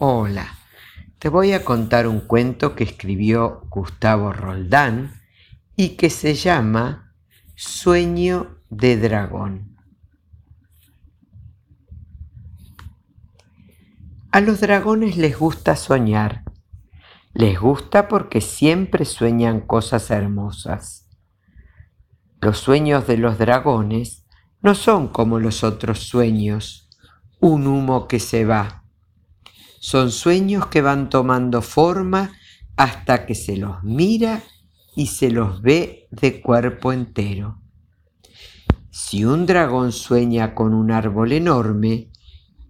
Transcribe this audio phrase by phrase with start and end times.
[0.00, 0.56] Hola,
[1.18, 5.20] te voy a contar un cuento que escribió Gustavo Roldán
[5.74, 7.16] y que se llama
[7.56, 9.76] Sueño de Dragón.
[14.30, 16.44] A los dragones les gusta soñar.
[17.32, 21.08] Les gusta porque siempre sueñan cosas hermosas.
[22.40, 24.24] Los sueños de los dragones
[24.62, 26.88] no son como los otros sueños,
[27.40, 28.77] un humo que se va
[29.80, 32.32] son sueños que van tomando forma
[32.76, 34.42] hasta que se los mira
[34.94, 37.60] y se los ve de cuerpo entero.
[38.90, 42.10] Si un dragón sueña con un árbol enorme,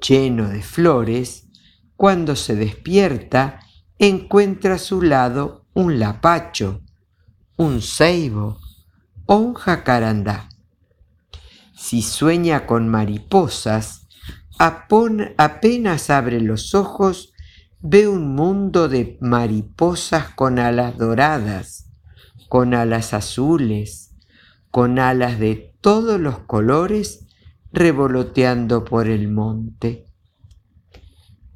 [0.00, 1.48] lleno de flores,
[1.96, 3.60] cuando se despierta
[3.98, 6.80] encuentra a su lado un lapacho,
[7.56, 8.58] un ceibo
[9.26, 10.48] o un jacarandá.
[11.74, 14.01] Si sueña con mariposas,
[14.62, 17.32] apenas abre los ojos,
[17.80, 21.90] ve un mundo de mariposas con alas doradas,
[22.48, 24.14] con alas azules,
[24.70, 27.26] con alas de todos los colores
[27.72, 30.06] revoloteando por el monte.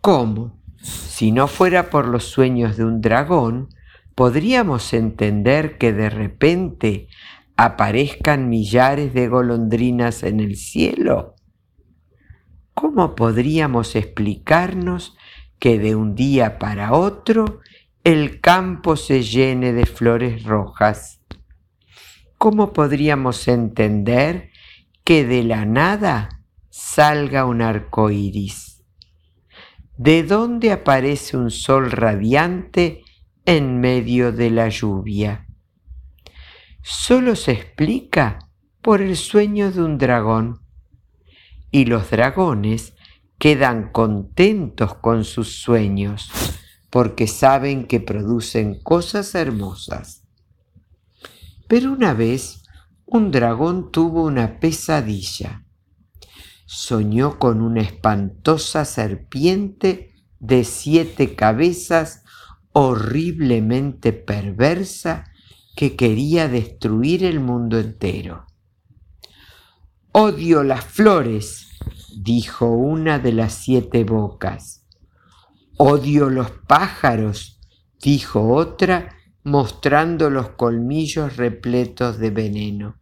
[0.00, 0.62] ¿Cómo?
[0.80, 3.68] Si no fuera por los sueños de un dragón,
[4.14, 7.08] podríamos entender que de repente
[7.56, 11.33] aparezcan millares de golondrinas en el cielo
[12.84, 15.16] ¿cómo podríamos explicarnos
[15.58, 17.60] que de un día para otro
[18.04, 21.22] el campo se llene de flores rojas?
[22.36, 24.50] ¿Cómo podríamos entender
[25.02, 28.84] que de la nada salga un arco iris?
[29.96, 33.02] ¿De dónde aparece un sol radiante
[33.46, 35.46] en medio de la lluvia?
[36.82, 38.40] Solo se explica
[38.82, 40.63] por el sueño de un dragón
[41.74, 42.94] y los dragones
[43.36, 46.30] quedan contentos con sus sueños
[46.88, 50.22] porque saben que producen cosas hermosas.
[51.66, 52.62] Pero una vez
[53.06, 55.64] un dragón tuvo una pesadilla.
[56.64, 62.22] Soñó con una espantosa serpiente de siete cabezas
[62.70, 65.24] horriblemente perversa
[65.74, 68.46] que quería destruir el mundo entero.
[70.16, 71.70] Odio las flores,
[72.16, 74.86] dijo una de las siete bocas.
[75.76, 77.58] Odio los pájaros,
[78.00, 83.00] dijo otra, mostrando los colmillos repletos de veneno.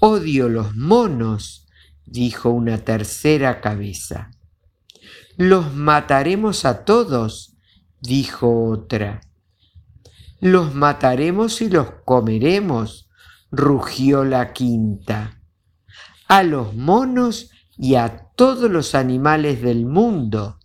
[0.00, 1.66] Odio los monos,
[2.04, 4.32] dijo una tercera cabeza.
[5.38, 7.56] Los mataremos a todos,
[8.02, 9.22] dijo otra.
[10.40, 13.05] Los mataremos y los comeremos,
[13.50, 15.40] rugió la quinta.
[16.28, 20.58] A los monos y a todos los animales del mundo,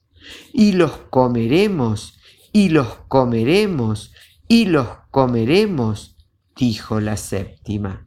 [0.53, 2.19] y los comeremos,
[2.53, 4.13] y los comeremos,
[4.47, 6.17] y los comeremos,
[6.55, 8.05] dijo la séptima.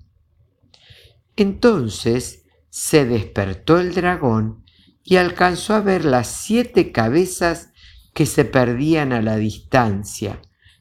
[1.36, 4.64] Entonces se despertó el dragón
[5.02, 7.70] y alcanzó a ver las siete cabezas
[8.14, 10.40] que se perdían a la distancia,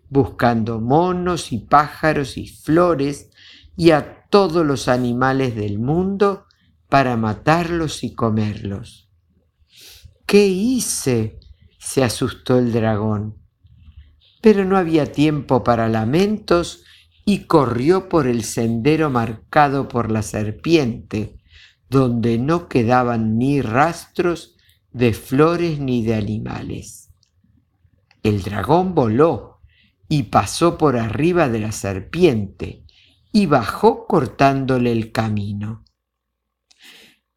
[0.09, 3.31] buscando monos y pájaros y flores
[3.75, 6.45] y a todos los animales del mundo
[6.89, 9.09] para matarlos y comerlos.
[10.25, 11.39] ¿Qué hice?
[11.79, 13.37] se asustó el dragón.
[14.41, 16.83] Pero no había tiempo para lamentos
[17.25, 21.37] y corrió por el sendero marcado por la serpiente,
[21.89, 24.55] donde no quedaban ni rastros
[24.91, 27.11] de flores ni de animales.
[28.23, 29.59] El dragón voló
[30.07, 32.82] y pasó por arriba de la serpiente,
[33.35, 35.83] y bajó cortándole el camino.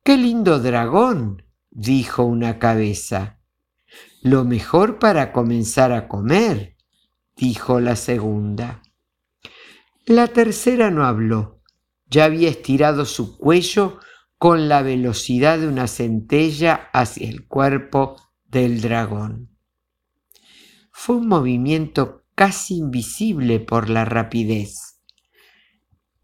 [0.05, 1.43] ¡Qué lindo dragón!
[1.71, 3.41] dijo una cabeza.
[4.23, 6.77] Lo mejor para comenzar a comer,
[7.35, 8.83] dijo la segunda.
[10.05, 11.63] La tercera no habló.
[12.09, 13.99] Ya había estirado su cuello
[14.39, 19.57] con la velocidad de una centella hacia el cuerpo del dragón.
[20.93, 24.96] Fue un movimiento casi invisible por la rapidez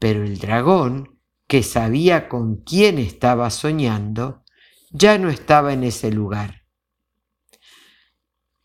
[0.03, 4.43] pero el dragón, que sabía con quién estaba soñando,
[4.91, 6.65] ya no estaba en ese lugar.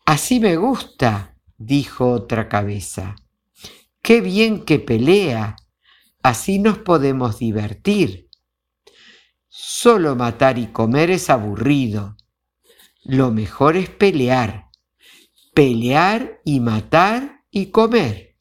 [0.04, 3.14] Así me gusta, dijo otra cabeza.
[4.02, 5.54] Qué bien que pelea.
[6.24, 8.28] Así nos podemos divertir.
[9.46, 12.16] Solo matar y comer es aburrido.
[13.04, 14.70] Lo mejor es pelear.
[15.54, 18.34] Pelear y matar y comer.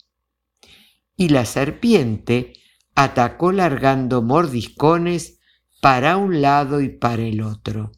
[1.16, 2.54] Y la serpiente
[2.98, 5.40] atacó largando mordiscones
[5.82, 7.92] para un lado y para el otro.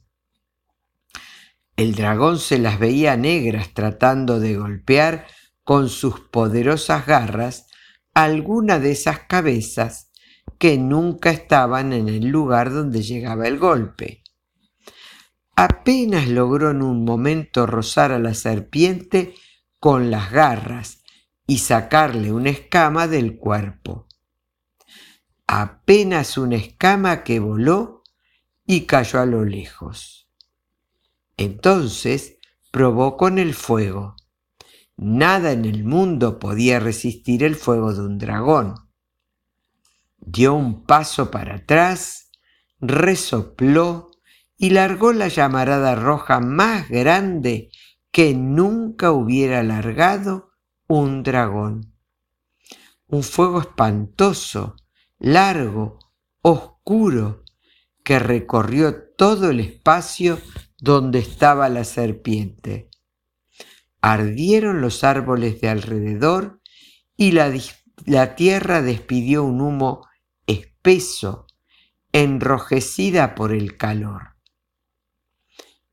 [1.78, 5.26] El dragón se las veía negras tratando de golpear
[5.64, 7.68] con sus poderosas garras
[8.14, 10.12] alguna de esas cabezas
[10.58, 14.22] que nunca estaban en el lugar donde llegaba el golpe.
[15.56, 19.34] Apenas logró en un momento rozar a la serpiente
[19.80, 21.04] con las garras
[21.48, 24.09] y sacarle una escama del cuerpo.
[25.52, 28.04] Apenas una escama que voló
[28.68, 30.30] y cayó a lo lejos.
[31.38, 32.38] Entonces
[32.70, 34.16] probó con el fuego.
[34.96, 38.76] Nada en el mundo podía resistir el fuego de un dragón.
[40.20, 42.30] Dio un paso para atrás,
[42.80, 44.12] resopló
[44.56, 47.72] y largó la llamarada roja más grande
[48.12, 50.52] que nunca hubiera largado
[50.88, 51.96] un dragón.
[53.08, 54.76] Un fuego espantoso,
[55.20, 56.00] largo,
[56.42, 57.44] oscuro,
[58.04, 60.40] que recorrió todo el espacio
[60.80, 62.90] donde estaba la serpiente.
[64.02, 66.62] Ardieron los árboles de alrededor
[67.18, 70.08] y la, tierra despidió un humo
[70.48, 71.48] espeso,
[72.14, 74.36] enrojecida por el calor.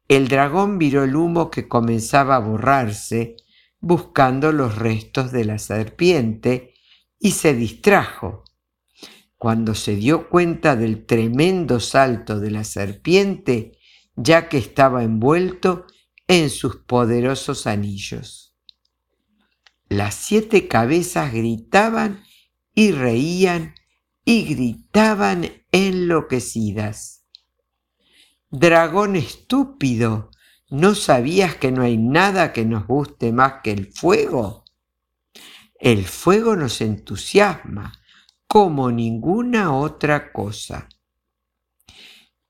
[0.09, 3.37] El dragón viró el humo que comenzaba a borrarse,
[3.81, 6.75] buscando los restos de la serpiente,
[7.19, 8.45] y se distrajo.
[9.39, 13.79] Cuando se dio cuenta del tremendo salto de la serpiente,
[14.17, 15.87] ya que estaba envuelto
[16.27, 18.55] en sus poderosos anillos.
[19.89, 22.25] Las siete cabezas gritaban
[22.75, 23.75] y reían
[24.25, 27.25] y gritaban enloquecidas.
[28.51, 30.31] Dragón estúpido,
[30.71, 34.65] ¿no sabías que no hay nada que nos guste más que el fuego?
[35.79, 37.93] El fuego nos entusiasma
[38.47, 40.89] como ninguna otra cosa.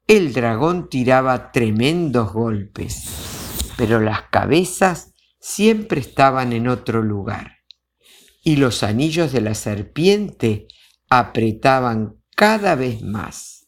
[0.06, 7.58] El dragón tiraba tremendos golpes, pero las cabezas siempre estaban en otro lugar,
[8.42, 10.68] y los anillos de la serpiente
[11.08, 13.66] apretaban cada vez más.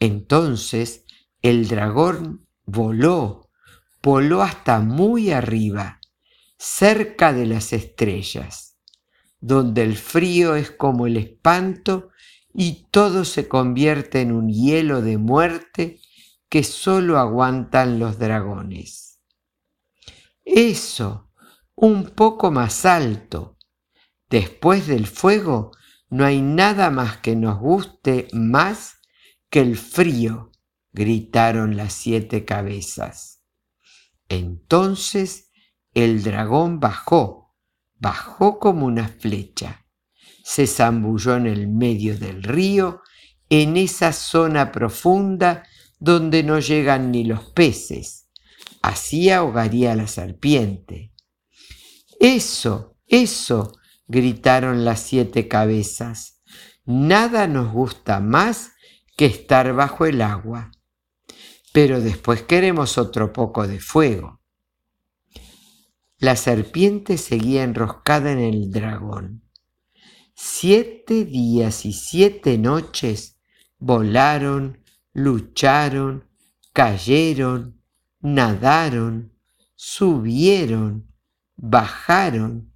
[0.00, 1.04] Entonces
[1.42, 3.50] el dragón voló,
[4.02, 6.00] voló hasta muy arriba,
[6.58, 8.67] cerca de las estrellas,
[9.40, 12.10] donde el frío es como el espanto
[12.52, 16.00] y todo se convierte en un hielo de muerte
[16.48, 19.20] que solo aguantan los dragones.
[20.44, 21.30] Eso,
[21.74, 23.58] un poco más alto.
[24.28, 25.72] Después del fuego
[26.10, 28.98] no hay nada más que nos guste más
[29.50, 30.52] que el frío,
[30.92, 33.42] gritaron las siete cabezas.
[34.28, 35.50] Entonces
[35.94, 37.47] el dragón bajó,
[37.98, 39.84] bajó como una flecha
[40.48, 43.02] se zambulló en el medio del río,
[43.50, 45.62] en esa zona profunda
[45.98, 48.30] donde no llegan ni los peces.
[48.80, 51.12] Así ahogaría la serpiente.
[52.18, 53.74] Eso, eso,
[54.06, 56.40] gritaron las siete cabezas.
[56.86, 58.72] Nada nos gusta más
[59.18, 60.70] que estar bajo el agua.
[61.74, 64.37] Pero después queremos otro poco de fuego.
[66.20, 69.44] La serpiente seguía enroscada en el dragón.
[70.34, 73.38] Siete días y siete noches
[73.78, 74.82] volaron,
[75.12, 76.28] lucharon,
[76.72, 77.80] cayeron,
[78.20, 79.32] nadaron,
[79.76, 81.12] subieron,
[81.54, 82.72] bajaron,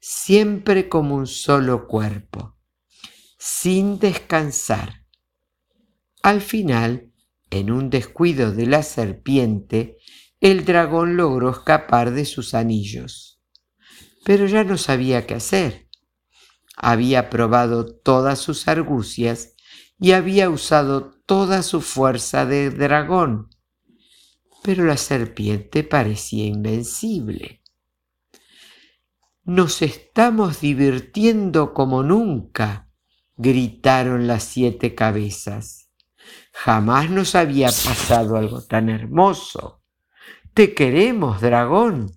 [0.00, 2.56] siempre como un solo cuerpo,
[3.38, 5.04] sin descansar.
[6.22, 7.12] Al final,
[7.50, 9.98] en un descuido de la serpiente,
[10.40, 13.40] el dragón logró escapar de sus anillos.
[14.24, 15.90] Pero ya no sabía qué hacer
[16.82, 19.54] había probado todas sus argucias
[19.98, 23.50] y había usado toda su fuerza de dragón,
[24.62, 27.62] pero la serpiente parecía invencible.
[29.44, 32.88] Nos estamos divirtiendo como nunca,
[33.36, 35.90] gritaron las siete cabezas.
[36.52, 39.79] Jamás nos había pasado algo tan hermoso.
[40.54, 42.10] Te queremos, dragón.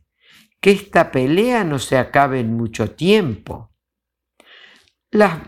[0.60, 3.74] Que esta pelea no se acabe en mucho tiempo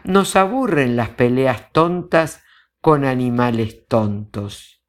[0.04, 2.44] nos aburren las peleas tontas
[2.82, 4.84] con animales tontos.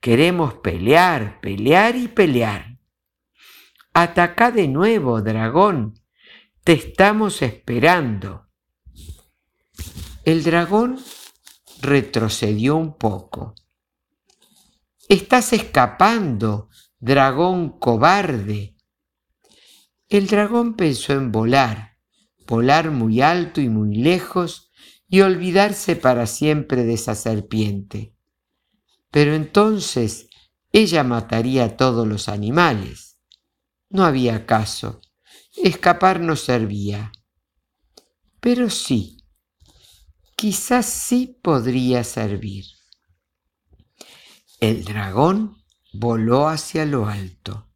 [0.00, 2.78] Queremos pelear, pelear y pelear.
[3.94, 5.94] Ataca de nuevo, dragón.
[6.64, 8.48] Te estamos esperando.
[10.24, 10.98] El dragón
[11.80, 13.54] retrocedió un poco.
[15.08, 16.68] Estás escapando,
[17.00, 18.76] dragón cobarde.
[20.08, 21.90] El dragón pensó en volar
[22.50, 24.72] volar muy alto y muy lejos
[25.08, 28.16] y olvidarse para siempre de esa serpiente.
[29.12, 30.28] Pero entonces
[30.72, 33.18] ella mataría a todos los animales.
[33.88, 35.00] No había caso.
[35.56, 37.12] Escapar no servía.
[38.40, 39.18] Pero sí,
[40.36, 42.64] quizás sí podría servir.
[44.58, 45.59] El dragón
[45.92, 47.68] voló hacia lo alto,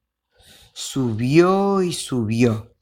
[0.72, 2.74] subió y subió,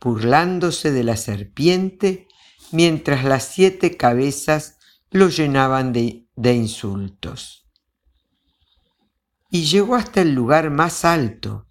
[0.00, 2.28] burlándose de la serpiente
[2.72, 4.78] mientras las siete cabezas
[5.10, 7.68] lo llenaban de, de insultos.
[9.50, 11.68] Y llegó hasta el lugar más alto,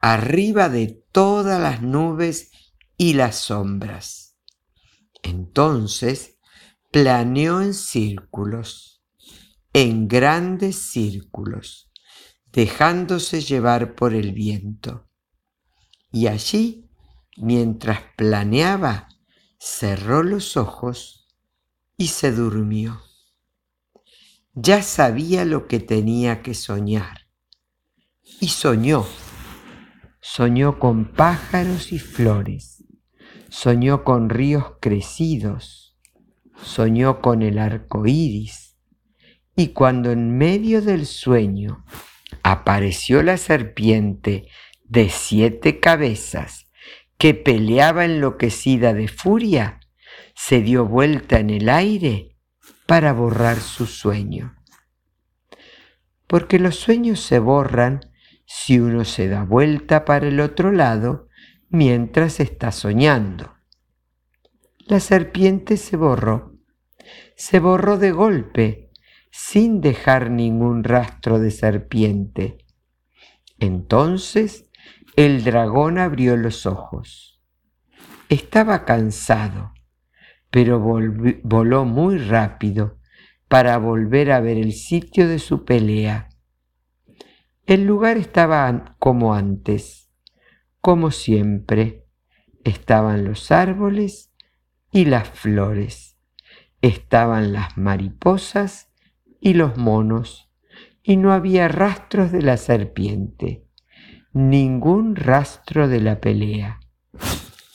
[0.00, 2.50] arriba de todas las nubes
[2.96, 4.36] y las sombras.
[5.22, 6.38] Entonces
[6.90, 9.02] planeó en círculos,
[9.74, 11.90] en grandes círculos,
[12.52, 15.08] dejándose llevar por el viento.
[16.10, 16.90] Y allí,
[17.36, 19.08] mientras planeaba,
[19.58, 21.28] cerró los ojos
[21.96, 23.02] y se durmió.
[24.54, 27.28] Ya sabía lo que tenía que soñar.
[28.40, 29.06] Y soñó.
[30.20, 32.84] Soñó con pájaros y flores.
[33.48, 35.96] Soñó con ríos crecidos.
[36.62, 38.76] Soñó con el arco iris.
[39.54, 41.84] Y cuando en medio del sueño
[42.42, 44.48] apareció la serpiente
[44.84, 46.68] de siete cabezas
[47.18, 49.80] que peleaba enloquecida de furia,
[50.34, 52.36] se dio vuelta en el aire
[52.86, 54.54] para borrar su sueño.
[56.26, 58.00] Porque los sueños se borran
[58.46, 61.28] si uno se da vuelta para el otro lado
[61.68, 63.54] mientras está soñando.
[64.86, 66.56] La serpiente se borró,
[67.36, 68.87] se borró de golpe,
[69.30, 72.58] sin dejar ningún rastro de serpiente.
[73.58, 74.70] Entonces
[75.16, 77.40] el dragón abrió los ojos.
[78.28, 79.72] Estaba cansado,
[80.50, 82.98] pero voló muy rápido
[83.48, 86.28] para volver a ver el sitio de su pelea.
[87.66, 90.10] El lugar estaba como antes,
[90.80, 92.06] como siempre.
[92.64, 94.32] Estaban los árboles
[94.92, 96.18] y las flores.
[96.80, 98.87] Estaban las mariposas
[99.40, 100.50] y los monos,
[101.02, 103.68] y no había rastros de la serpiente
[104.32, 106.80] ningún rastro de la pelea.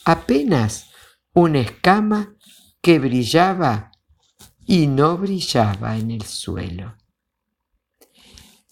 [0.05, 0.91] Apenas
[1.33, 2.35] una escama
[2.81, 3.91] que brillaba
[4.65, 6.95] y no brillaba en el suelo.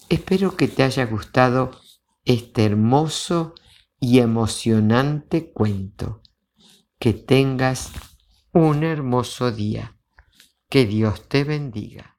[0.08, 1.80] Espero que te haya gustado
[2.24, 3.54] este hermoso
[3.98, 6.22] y emocionante cuento.
[6.98, 7.90] Que tengas
[8.52, 9.98] un hermoso día.
[10.68, 12.11] Que Dios te bendiga.